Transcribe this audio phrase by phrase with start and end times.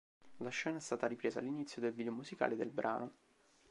[0.37, 3.11] La scena è stata ripresa all'inizio del video musicale del brano.